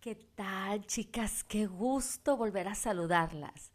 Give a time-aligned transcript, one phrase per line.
[0.00, 1.42] ¿Qué tal, chicas?
[1.42, 3.72] Qué gusto volver a saludarlas.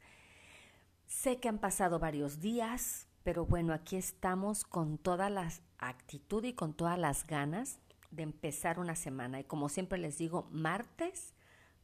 [1.05, 6.53] Sé que han pasado varios días, pero bueno, aquí estamos con toda la actitud y
[6.53, 9.41] con todas las ganas de empezar una semana.
[9.41, 11.33] Y como siempre les digo, martes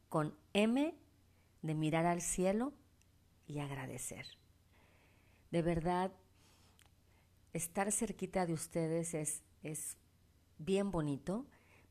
[0.08, 0.94] con M
[1.60, 2.72] de mirar al cielo
[3.46, 4.24] y agradecer.
[5.50, 6.12] De verdad,
[7.52, 9.98] estar cerquita de ustedes es, es
[10.56, 11.44] bien bonito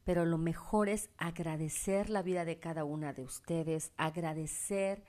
[0.10, 5.04] pero lo mejor es agradecer la vida de cada una de ustedes, agradecer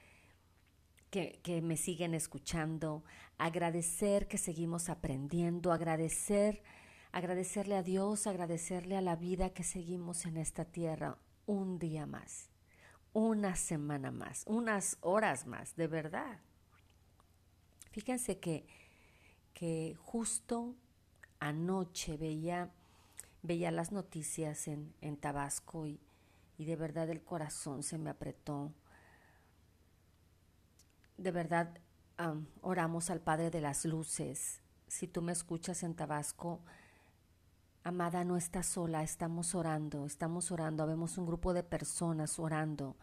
[1.09, 3.03] que, me siguen escuchando,
[3.39, 6.63] agradecer que seguimos aprendiendo, agradecer,
[7.13, 12.51] agradecerle a Dios, agradecerle a la vida que seguimos en esta tierra un día más,
[13.15, 16.43] una semana más, unas horas más, de verdad.
[17.91, 18.67] Fíjense que,
[19.55, 20.77] que justo
[21.39, 22.75] anoche veía
[23.43, 26.01] veía las noticias en, en Tabasco y,
[26.59, 28.73] y de verdad el corazón se me apretó.
[31.17, 31.79] De verdad
[32.61, 34.61] oramos al Padre de las Luces.
[34.89, 36.61] Si tú me escuchas en Tabasco,
[37.83, 42.97] amada, no estás sola, estamos orando, estamos orando, vemos un grupo de personas orando.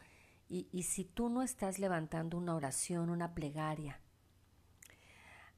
[0.48, 4.00] Y, y si tú no estás levantando una oración, una plegaria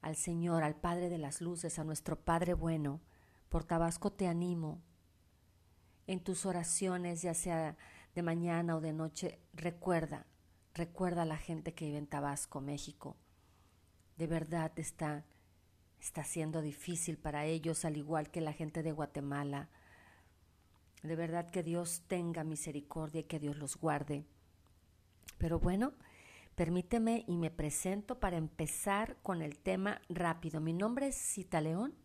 [0.00, 3.00] al Señor, al Padre de las Luces, a nuestro Padre bueno,
[3.50, 4.80] por Tabasco te animo.
[6.06, 7.76] En tus oraciones, ya sea
[8.14, 10.26] de mañana o de noche, recuerda,
[10.72, 13.16] recuerda a la gente que vive en Tabasco, México.
[14.16, 15.26] De verdad está,
[16.00, 19.68] está siendo difícil para ellos, al igual que la gente de Guatemala.
[21.02, 24.24] De verdad que Dios tenga misericordia y que Dios los guarde.
[25.38, 25.94] Pero bueno,
[26.54, 30.60] permíteme y me presento para empezar con el tema rápido.
[30.60, 31.99] Mi nombre es Cita León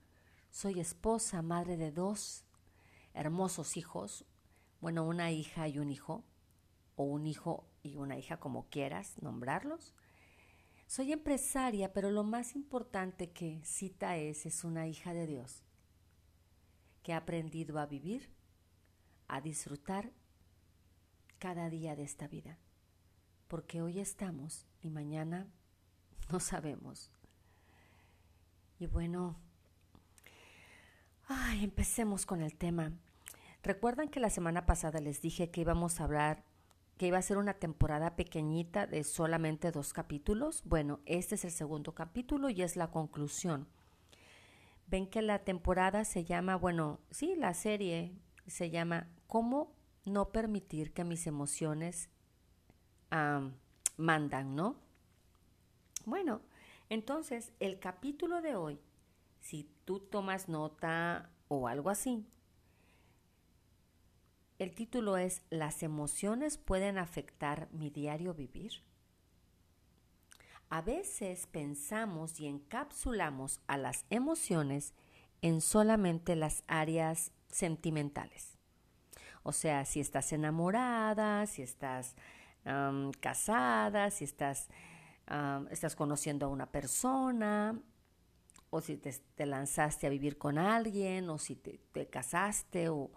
[0.55, 2.45] soy esposa, madre de dos
[3.13, 4.23] hermosos hijos,
[4.79, 6.23] bueno, una hija y un hijo,
[6.95, 9.93] o un hijo y una hija, como quieras nombrarlos.
[10.87, 15.61] Soy empresaria, pero lo más importante que Cita es, es una hija de Dios,
[17.03, 18.31] que ha aprendido a vivir,
[19.27, 20.13] a disfrutar
[21.37, 22.59] cada día de esta vida,
[23.49, 25.51] porque hoy estamos y mañana
[26.31, 27.11] no sabemos.
[28.79, 29.37] Y bueno,
[31.27, 32.91] Ay, empecemos con el tema.
[33.63, 36.43] ¿Recuerdan que la semana pasada les dije que íbamos a hablar,
[36.97, 40.61] que iba a ser una temporada pequeñita de solamente dos capítulos?
[40.65, 43.67] Bueno, este es el segundo capítulo y es la conclusión.
[44.85, 48.13] Ven que la temporada se llama, bueno, sí, la serie
[48.45, 49.73] se llama ¿Cómo
[50.05, 52.11] no permitir que mis emociones
[53.97, 54.75] mandan, ¿no?
[56.05, 56.41] Bueno,
[56.89, 58.79] entonces el capítulo de hoy
[59.45, 62.25] si tú tomas nota o algo así,
[64.57, 68.71] el título es ¿Las emociones pueden afectar mi diario vivir?
[70.69, 74.95] A veces pensamos y encapsulamos a las emociones
[75.43, 78.57] en solamente las áreas sentimentales.
[79.43, 82.15] O sea, si estás enamorada, si estás
[83.19, 84.69] casada, si estás,
[85.69, 87.79] estás conociendo a una persona,
[88.75, 93.09] o si te, lanzaste a vivir con alguien, o si te, casaste, o,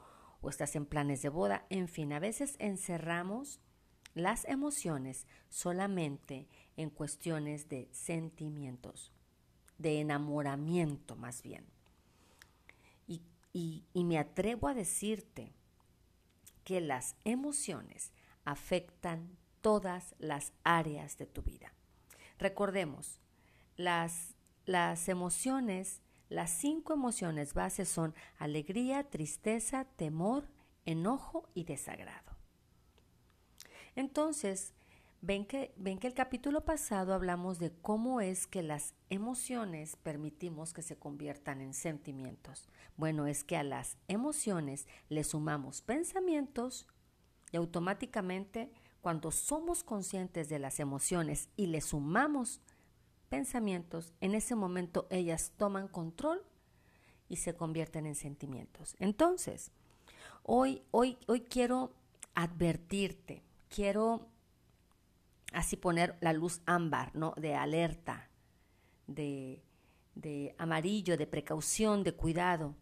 [0.49, 1.67] estás en planes de boda.
[1.69, 3.59] En fin, a veces encerramos
[4.15, 9.13] las emociones solamente en cuestiones de sentimientos,
[9.79, 11.67] de enamoramiento más bien.
[13.09, 15.53] Y, y, me atrevo a decirte
[16.63, 18.13] que las emociones
[18.45, 21.73] afectan todas las áreas de tu vida.
[22.39, 23.19] Recordemos,
[23.77, 24.38] las
[24.69, 30.47] las emociones, las cinco emociones bases son alegría, tristeza, temor,
[30.85, 32.37] enojo y desagrado.
[33.97, 34.75] Entonces,
[35.23, 40.75] ven que, ven que el capítulo pasado hablamos de cómo es que las emociones permitimos
[40.75, 42.69] que se conviertan en sentimientos.
[42.99, 46.87] Bueno, es que a las emociones le sumamos pensamientos
[47.53, 48.71] y automáticamente
[49.01, 52.61] cuando somos conscientes de las emociones y le sumamos
[53.29, 56.43] pensamientos, en ese momento ellas toman control
[57.29, 58.97] y se convierten en sentimientos.
[58.99, 59.71] Entonces,
[60.43, 61.93] hoy, hoy, hoy quiero
[62.35, 64.27] advertirte, quiero
[65.53, 67.35] así poner la luz ámbar, ¿no?
[67.37, 68.31] De alerta,
[69.07, 69.63] de,
[70.15, 72.75] de amarillo, de precaución, de cuidado.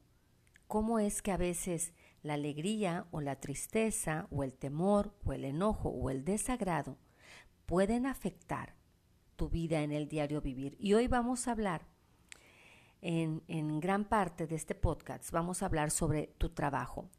[0.69, 5.45] ¿Cómo es que a veces la alegría o la tristeza o el temor o el
[5.45, 6.97] enojo o el desagrado
[7.67, 8.76] pueden afectar
[9.37, 10.77] tu vida en el diario vivir.
[10.81, 11.87] Y hoy vamos a hablar,
[13.01, 17.11] en, en gran parte de este podcast, vamos a hablar sobre tu trabajo.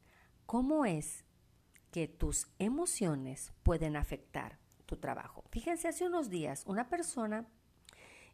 [0.46, 1.25] ¿Cómo es
[1.92, 5.44] que tus emociones pueden afectar tu trabajo.
[5.52, 7.48] Fíjense, hace unos días una persona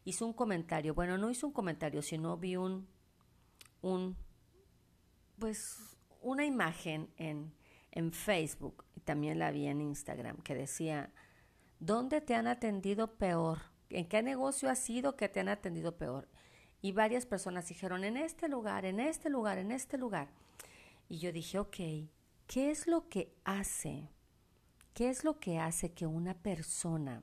[0.04, 2.88] hizo un comentario, bueno, no hizo un comentario, sino vi un,
[3.82, 4.16] un
[5.38, 7.52] pues, una imagen en,
[7.90, 11.12] en Facebook y también la vi en Instagram que decía,
[11.80, 13.73] ¿dónde te han atendido peor?
[13.94, 16.28] ¿En qué negocio ha sido que te han atendido peor?
[16.82, 20.28] Y varias personas dijeron, en este lugar, en este lugar, en este lugar.
[21.08, 21.76] Y yo dije, ok,
[22.46, 24.10] ¿qué es lo que hace?
[24.92, 27.22] ¿Qué es lo que hace que una persona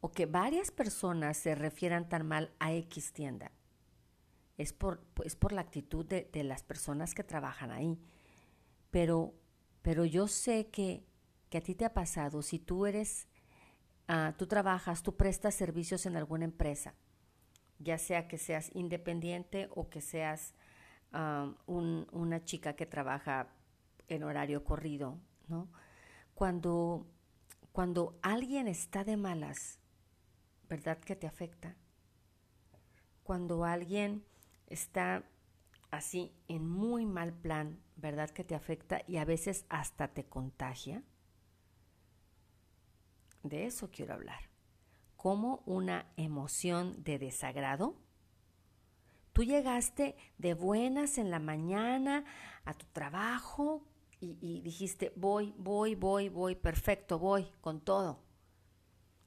[0.00, 3.52] o que varias personas se refieran tan mal a X tienda?
[4.58, 7.98] Es por, pues, por la actitud de, las personas que trabajan ahí.
[8.90, 9.34] Pero,
[9.82, 11.04] pero yo sé que,
[11.50, 13.28] que a ti te ha pasado, si tú eres,
[14.08, 16.94] ah, tú trabajas, tú prestas servicios en alguna empresa,
[17.78, 20.54] ya sea que seas independiente o que seas
[21.66, 23.46] una chica que trabaja
[24.08, 25.68] en horario corrido, ¿no?
[26.34, 27.06] Cuando,
[27.70, 29.78] cuando alguien está de malas,
[30.68, 31.76] ¿verdad que te afecta?
[33.22, 34.24] Cuando alguien
[34.66, 35.22] está
[35.92, 41.04] así en muy mal plan, ¿verdad que te afecta y a veces hasta te contagia?
[43.44, 44.48] De eso quiero hablar.
[45.16, 47.94] Como una emoción de desagrado.
[49.34, 52.24] Tú llegaste de buenas en la mañana
[52.64, 53.86] a tu trabajo
[54.20, 58.22] y, dijiste, voy, voy, voy, voy, perfecto, voy, con todo.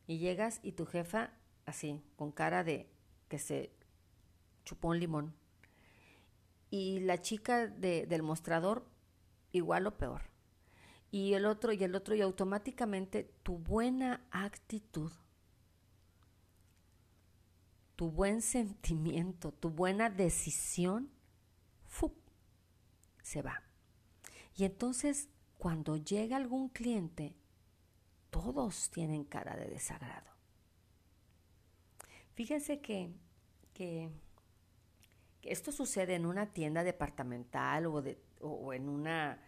[0.07, 1.33] Y llegas y tu jefa,
[1.67, 2.89] así, con cara de
[3.27, 3.71] que se
[4.65, 5.35] chupó un limón.
[6.71, 8.89] Y la chica del mostrador,
[9.51, 10.23] igual o peor.
[11.11, 15.11] Y el otro y el otro, y automáticamente tu buena actitud,
[17.95, 21.09] tu buen sentimiento, tu buena decisión,
[23.27, 23.61] se va.
[24.55, 25.27] Y entonces,
[25.57, 27.35] cuando llega algún cliente,
[28.29, 30.31] todos tienen cara de desagrado.
[32.35, 33.11] Fíjense que,
[33.73, 34.09] que
[35.41, 39.41] esto sucede en una tienda departamental o, de, o en una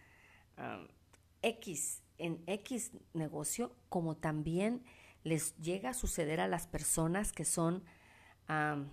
[1.42, 4.84] X, en X negocio, como también
[5.24, 7.84] les llega a suceder a las personas que son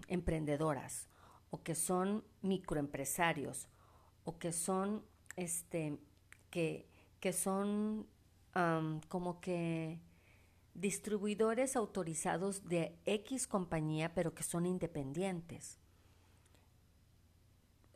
[0.07, 1.07] emprendedoras
[1.49, 3.67] o que son microempresarios
[4.23, 5.03] o que son
[5.35, 5.97] este
[6.51, 6.87] que,
[7.19, 8.07] que son
[9.09, 9.99] como que
[10.75, 15.79] distribuidores autorizados de X compañía pero que son independientes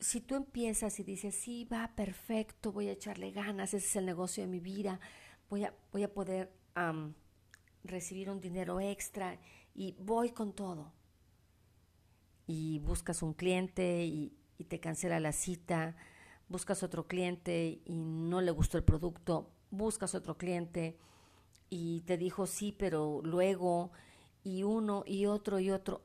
[0.01, 4.07] si tú empiezas y dices, sí, va perfecto, voy a echarle ganas, ese es el
[4.07, 4.99] negocio de mi vida,
[5.49, 6.51] voy a, voy a poder
[7.83, 9.39] recibir un dinero extra
[9.75, 10.91] y voy con todo.
[12.47, 15.95] Y buscas un cliente y, y te cancela la cita,
[16.49, 20.97] buscas otro cliente y no le gustó el producto, buscas otro cliente
[21.69, 23.91] y te dijo sí, pero luego,
[24.43, 26.01] y uno y otro y otro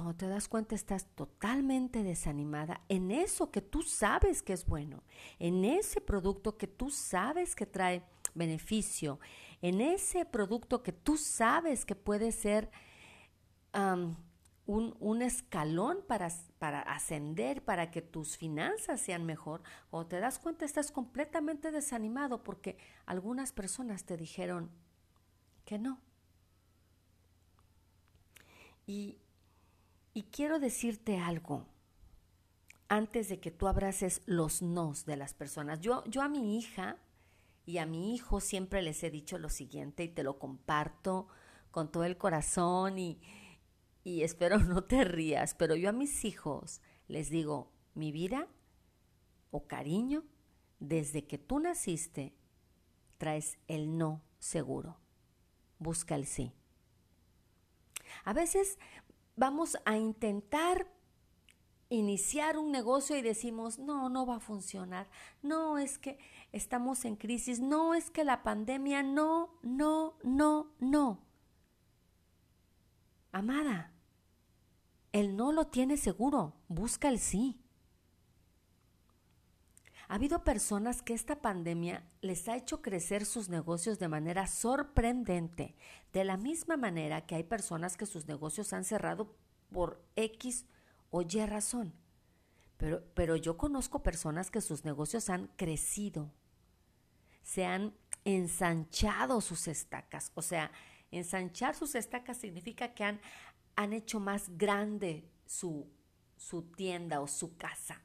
[0.00, 5.02] cuando te das cuenta estás totalmente desanimada en eso que tú sabes que es bueno,
[5.38, 8.02] en ese producto que tú sabes que trae
[8.34, 9.20] beneficio,
[9.60, 12.70] en ese producto que tú sabes que puede ser
[13.74, 20.38] un, un, escalón para, para ascender, para que tus finanzas sean mejor, o te das
[20.38, 24.70] cuenta estás completamente desanimado porque algunas personas te dijeron
[25.66, 26.00] que no.
[28.86, 29.18] Y
[30.12, 31.66] y quiero decirte algo
[32.88, 35.80] antes de que tú abraces los nos de las personas.
[35.80, 36.98] Yo, yo a mi hija
[37.64, 41.28] y a mi hijo siempre les he dicho lo siguiente y te lo comparto
[41.70, 43.20] con todo el corazón y,
[44.02, 48.48] y espero no te rías, pero yo a mis hijos les digo, mi vida
[49.50, 50.24] o cariño,
[50.80, 52.34] desde que tú naciste,
[53.18, 54.98] traes el no seguro.
[55.78, 56.52] Busca el sí.
[58.24, 58.78] A veces
[59.40, 60.86] vamos a intentar
[61.88, 65.08] iniciar un negocio y decimos, no, no va a funcionar,
[65.42, 66.18] no es que
[66.52, 71.22] estamos en crisis, no es que la pandemia, no, no, no, no.
[73.32, 73.94] Amada,
[75.10, 77.59] el no lo tiene seguro, busca el sí.
[80.10, 85.76] Ha habido personas que esta pandemia les ha hecho crecer sus negocios de manera sorprendente,
[86.12, 89.36] de la misma manera que hay personas que sus negocios han cerrado
[89.70, 90.66] por X
[91.10, 91.94] o Y razón.
[92.76, 96.32] Pero, pero yo conozco personas que sus negocios han crecido,
[97.44, 100.32] se han ensanchado sus estacas.
[100.34, 100.72] O sea,
[101.12, 103.20] ensanchar sus estacas significa que han,
[103.76, 105.88] han hecho más grande su,
[106.36, 108.02] su tienda o su casa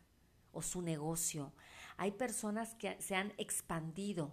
[0.52, 1.52] o su negocio
[1.98, 4.32] hay personas que se han expandido.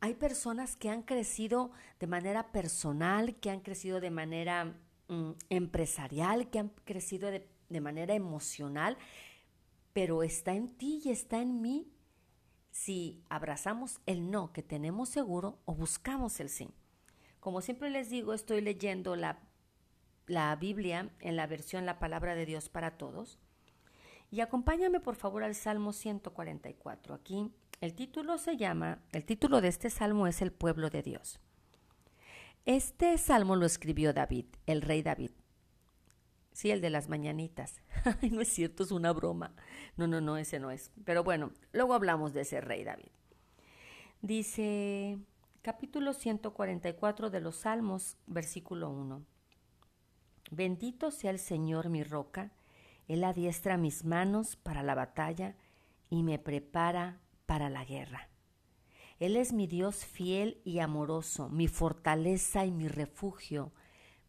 [0.00, 1.70] Hay personas que han crecido
[2.00, 4.76] de manera personal, que han crecido de manera
[5.08, 8.98] mm, empresarial, que han crecido de, de manera emocional,
[9.92, 11.92] pero está en ti y está en mí
[12.70, 16.70] si abrazamos el no que tenemos seguro o buscamos el sí.
[17.38, 19.40] Como siempre les digo, estoy leyendo la,
[20.26, 23.38] la Biblia en la versión La Palabra de Dios para Todos.
[24.32, 27.14] Y acompáñame por favor al Salmo 144.
[27.14, 31.38] Aquí el título se llama, el título de este salmo es El pueblo de Dios.
[32.64, 35.32] Este salmo lo escribió David, el rey David.
[36.52, 37.82] Sí, el de las mañanitas.
[38.30, 39.54] No es cierto, es una broma.
[39.98, 40.90] No, no, no, ese no es.
[41.04, 43.12] Pero bueno, luego hablamos de ese rey David.
[44.22, 45.18] Dice
[45.60, 49.26] capítulo 144 de los Salmos, versículo 1.
[50.50, 52.50] Bendito sea el Señor mi roca,
[53.08, 55.56] Él adiestra mis manos para la batalla
[56.10, 58.28] y me prepara para la guerra.
[59.18, 63.72] Él es mi Dios fiel y amoroso, mi fortaleza y mi refugio,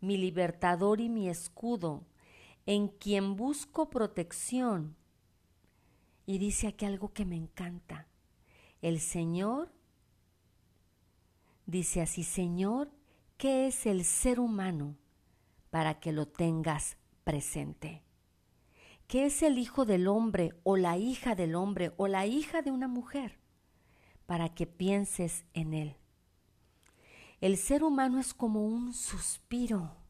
[0.02, 2.06] mi libertador y mi escudo,
[2.66, 4.96] en quien busco protección.
[6.26, 8.08] Y dice aquí algo que me encanta.
[8.82, 9.72] El Señor
[11.66, 12.92] dice así, Señor,
[13.38, 14.96] ¿qué es el ser humano
[15.70, 18.03] para que lo tengas presente?
[19.08, 22.72] ¿Qué es el hijo del hombre o la hija del hombre o la hija de
[22.72, 23.40] una mujer
[24.26, 25.98] para que pienses en él?
[27.42, 30.04] El ser humano es como un suspiro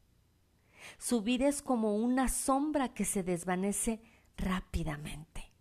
[0.98, 4.02] su vida es como una sombra que se desvanece
[4.38, 5.52] rápidamente.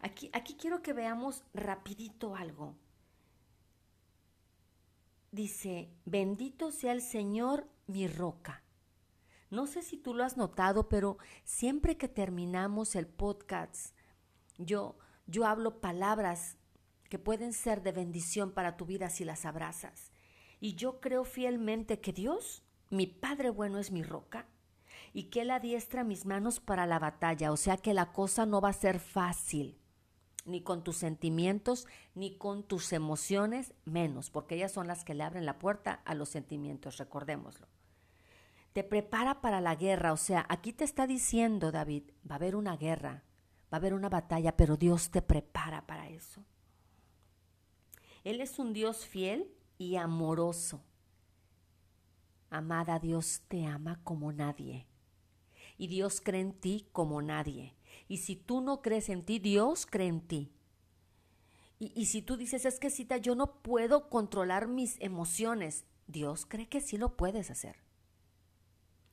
[0.00, 2.74] Aquí, aquí quiero que veamos rapidito algo.
[5.30, 8.62] Dice, bendito sea el Señor mi roca.
[9.52, 13.94] No sé si tú lo has notado, pero siempre que terminamos el podcast,
[14.56, 16.56] yo, yo hablo palabras
[17.10, 20.10] que pueden ser de bendición para tu vida si las abrazas.
[20.58, 24.46] Y yo creo fielmente que Dios mi Padre bueno es mi roca
[25.12, 28.62] y que Él adiestra mis manos para la batalla, o sea que la cosa no
[28.62, 29.78] va a ser fácil,
[30.46, 35.24] ni con tus sentimientos, ni con tus emociones, menos, porque ellas son las que le
[35.24, 37.66] abren la puerta a los sentimientos, recordémoslo.
[38.72, 42.56] Te prepara para la guerra, o sea, aquí te está diciendo David, va a haber
[42.56, 43.24] una guerra,
[43.72, 46.44] va a haber una batalla, pero Dios te prepara para eso.
[48.24, 50.82] Él es un Dios fiel y amoroso.
[52.50, 54.86] Amada, Dios te ama como nadie.
[55.76, 57.74] Y Dios cree en ti como nadie.
[58.08, 60.52] Y si tú no crees en ti, Dios cree en ti.
[61.78, 66.68] Y, si tú dices, es que cita, yo no puedo controlar mis emociones, Dios cree
[66.68, 67.81] que sí lo puedes hacer.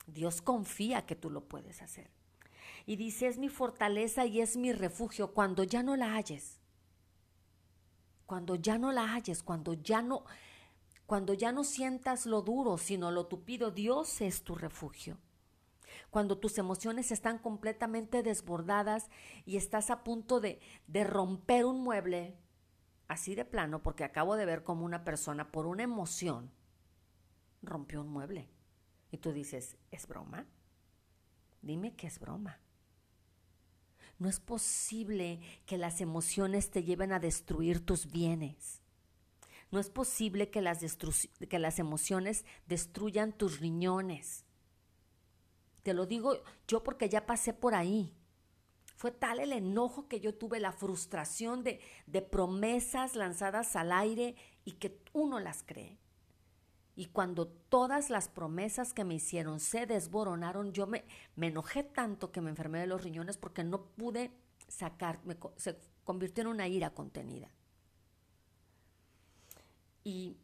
[0.10, 2.10] Dios confía que tú lo puedes hacer.
[2.86, 6.60] Y dice, es mi fortaleza y es mi refugio cuando ya no la halles.
[8.25, 10.24] Cuando ya no la halles, cuando ya no,
[11.06, 15.18] cuando ya no sientas lo duro, sino lo tupido, Dios es tu refugio.
[16.12, 19.10] Cuando tus emociones están completamente desbordadas
[19.46, 22.38] y estás a punto de, de romper un mueble,
[23.08, 26.51] así de plano, porque acabo de ver como una persona por una emoción
[27.62, 28.50] rompió un mueble.
[29.12, 30.46] Y tú dices, ¿es broma?
[31.62, 32.60] Dime que es broma.
[34.18, 38.82] No es posible que las emociones te lleven a destruir tus bienes.
[39.72, 40.80] No es posible que las,
[41.50, 44.46] que las emociones destruyan tus riñones.
[45.84, 48.16] Te lo digo yo porque ya pasé por ahí.
[48.96, 54.36] Fue tal el enojo que yo tuve, la frustración de, de promesas lanzadas al aire
[54.66, 55.99] y que uno las cree.
[57.00, 61.06] Y cuando todas las promesas que me hicieron se desboronaron, yo me,
[61.38, 64.34] me enojé tanto que me enfermé de los riñones porque no pude
[64.68, 65.22] sacar,
[65.56, 67.50] se convirtió en una ira contenida.
[70.03, 70.36] Y,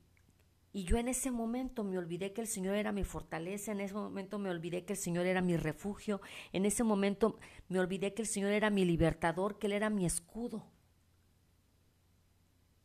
[0.73, 4.39] yo en ese momento me olvidé que el Señor era mi fortaleza, en ese momento
[4.39, 6.21] me olvidé que el Señor era mi refugio,
[6.53, 10.05] en ese momento me olvidé que el Señor era mi libertador, que Él era mi
[10.05, 10.65] escudo.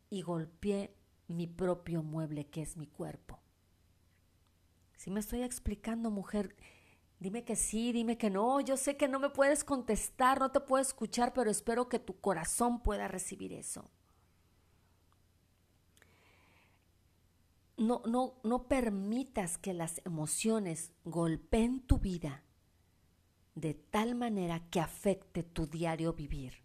[0.09, 0.93] Y golpeé
[1.29, 3.40] mi propio mueble, que es mi cuerpo.
[5.01, 6.55] Si me estoy explicando, mujer,
[7.17, 8.61] dime que sí, dime que no.
[8.61, 12.19] Yo sé que no me puedes contestar, no te puedo escuchar, pero espero que tu
[12.19, 13.89] corazón pueda recibir eso.
[17.77, 22.43] no, no, no permitas que las emociones golpeen tu vida
[23.55, 26.61] de tal manera que afecte tu diario vivir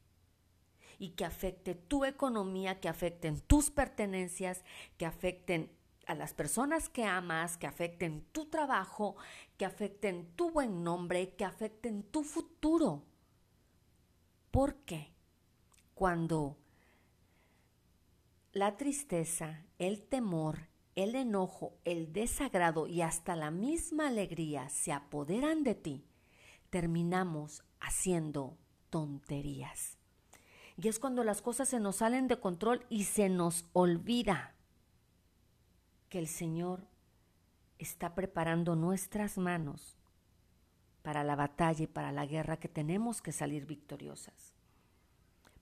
[0.99, 4.63] y que afecte tu economía, que afecten tus pertenencias,
[4.99, 5.71] que afecten
[6.07, 9.17] a las personas que amas, que afecten tu trabajo,
[9.57, 13.05] que afecten tu buen nombre, que afecten tu futuro.
[14.51, 15.13] Porque
[15.95, 16.57] cuando
[18.53, 25.63] la tristeza, el temor, el enojo, el desagrado y hasta la misma alegría se apoderan
[25.63, 26.07] de ti,
[26.71, 28.57] terminamos haciendo
[28.91, 29.99] tonterías.
[30.77, 34.56] Y es cuando las cosas se nos salen de control y se nos olvida
[36.09, 36.87] que el Señor
[37.79, 39.99] está preparando nuestras manos
[41.03, 44.55] para la batalla y para la guerra que tenemos que salir victoriosas.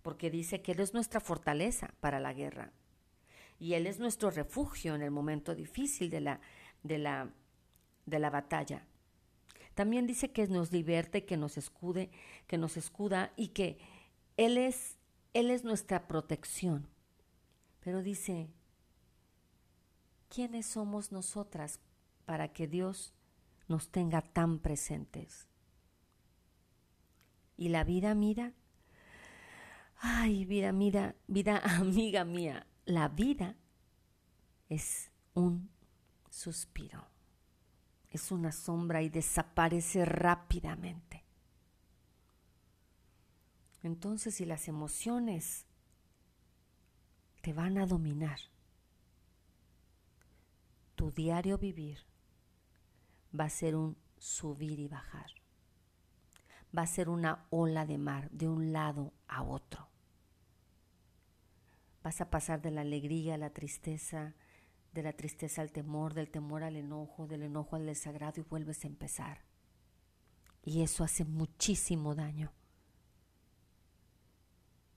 [0.03, 2.73] Porque dice que Él es nuestra fortaleza para la guerra.
[3.59, 6.41] Y Él es nuestro refugio en el momento difícil de la,
[6.83, 7.31] de la,
[8.07, 8.87] de la batalla.
[9.75, 12.11] También dice que nos liberte, que nos escude,
[12.47, 13.79] que nos escuda y que
[14.37, 14.99] Él es
[15.35, 16.87] él es nuestra protección.
[17.81, 18.49] Pero dice,
[20.35, 21.79] ¿quiénes somos nosotras
[22.25, 23.14] para que Dios
[23.69, 25.47] nos tenga tan presentes?
[27.57, 28.53] Y la vida, mira,
[29.99, 33.57] ay, vida, mira, vida amiga mía, la vida
[34.69, 35.71] es un
[36.31, 37.07] suspiro,
[38.11, 41.25] es una sombra y desaparece rápidamente.
[43.85, 45.67] Entonces, si las emociones
[47.41, 48.41] te van a dominar,
[50.95, 51.99] tu diario vivir
[53.39, 55.31] va a ser un subir y bajar.
[56.77, 59.89] Va a ser una ola de mar de un lado a otro.
[62.03, 64.35] Vas a pasar de la alegría a la tristeza,
[64.93, 68.85] de la tristeza al temor, del temor al enojo, del enojo al desagrado y vuelves
[68.85, 69.43] a empezar.
[70.63, 72.53] Y eso hace muchísimo daño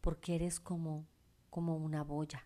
[0.07, 1.05] porque eres como,
[1.49, 2.45] como una boya.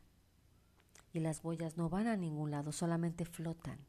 [1.14, 3.80] Y las boyas no van a ningún lado, solamente flotan.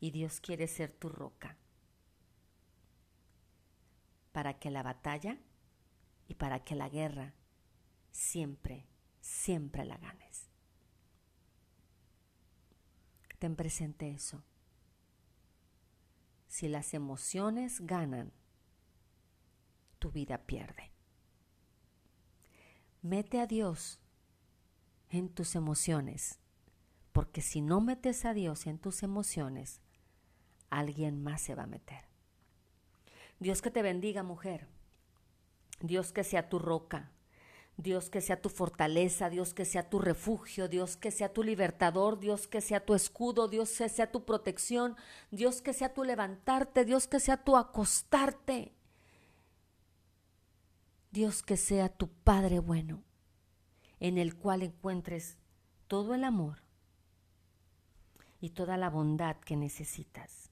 [0.00, 1.56] Y Dios quiere ser tu roca
[4.32, 5.38] para que la batalla
[6.28, 7.34] y para que la guerra
[8.12, 8.86] siempre,
[9.20, 10.48] siempre la ganes.
[13.38, 14.42] Ten presente eso.
[16.48, 18.32] Si las emociones ganan,
[19.98, 20.90] tu vida pierde.
[23.02, 24.00] Mete a Dios
[25.10, 26.38] en tus emociones,
[27.12, 29.80] porque si no metes a Dios en tus emociones,
[30.70, 32.04] alguien más se va a meter.
[33.40, 34.66] Dios que te bendiga, mujer.
[35.80, 37.12] Dios que sea tu roca.
[37.76, 42.18] Dios que sea tu fortaleza, Dios que sea tu refugio, Dios que sea tu libertador,
[42.18, 44.96] Dios que sea tu escudo, Dios que sea tu protección,
[45.30, 48.74] Dios que sea tu levantarte, Dios que sea tu acostarte.
[51.12, 53.04] Dios que sea tu Padre bueno,
[54.00, 55.38] en el cual encuentres
[55.86, 56.62] todo el amor
[58.40, 60.50] y toda la bondad que necesitas.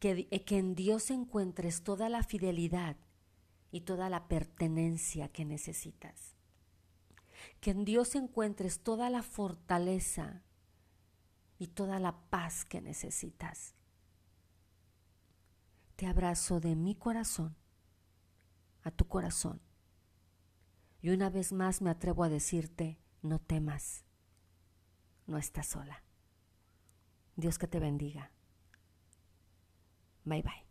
[0.00, 2.96] Que, eh, que, en Dios encuentres toda la fidelidad
[3.70, 6.36] y toda la pertenencia que necesitas.
[7.60, 10.42] Que en Dios encuentres toda la fortaleza
[11.58, 13.74] y toda la paz que necesitas.
[15.96, 17.56] Te abrazo de mi corazón
[18.82, 19.60] a tu corazón.
[21.00, 24.04] Y una vez más me atrevo a decirte, no temas,
[25.26, 26.02] no estás sola.
[27.36, 28.32] Dios que te bendiga.
[30.24, 30.67] Bye bye.